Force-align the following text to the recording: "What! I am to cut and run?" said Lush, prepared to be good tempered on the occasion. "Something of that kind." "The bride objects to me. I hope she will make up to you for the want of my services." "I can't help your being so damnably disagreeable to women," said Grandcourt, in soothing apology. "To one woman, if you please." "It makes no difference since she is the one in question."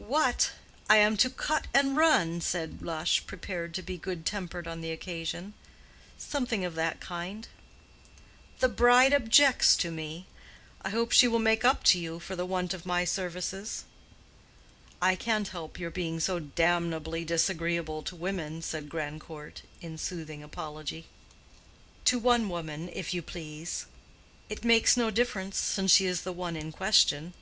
"What! 0.00 0.52
I 0.88 0.96
am 0.96 1.18
to 1.18 1.28
cut 1.28 1.66
and 1.74 1.94
run?" 1.94 2.40
said 2.40 2.80
Lush, 2.80 3.26
prepared 3.26 3.74
to 3.74 3.82
be 3.82 3.98
good 3.98 4.24
tempered 4.24 4.66
on 4.66 4.80
the 4.80 4.90
occasion. 4.90 5.52
"Something 6.16 6.64
of 6.64 6.74
that 6.76 7.00
kind." 7.00 7.46
"The 8.60 8.70
bride 8.70 9.12
objects 9.12 9.76
to 9.76 9.90
me. 9.90 10.24
I 10.80 10.88
hope 10.88 11.12
she 11.12 11.28
will 11.28 11.38
make 11.38 11.66
up 11.66 11.84
to 11.84 11.98
you 11.98 12.18
for 12.18 12.34
the 12.34 12.46
want 12.46 12.72
of 12.72 12.86
my 12.86 13.04
services." 13.04 13.84
"I 15.02 15.14
can't 15.16 15.48
help 15.48 15.78
your 15.78 15.90
being 15.90 16.18
so 16.18 16.38
damnably 16.38 17.22
disagreeable 17.26 18.02
to 18.04 18.16
women," 18.16 18.62
said 18.62 18.88
Grandcourt, 18.88 19.60
in 19.82 19.98
soothing 19.98 20.42
apology. 20.42 21.04
"To 22.06 22.18
one 22.18 22.48
woman, 22.48 22.88
if 22.94 23.12
you 23.12 23.20
please." 23.20 23.84
"It 24.48 24.64
makes 24.64 24.96
no 24.96 25.10
difference 25.10 25.58
since 25.58 25.90
she 25.90 26.06
is 26.06 26.22
the 26.22 26.32
one 26.32 26.56
in 26.56 26.72
question." 26.72 27.34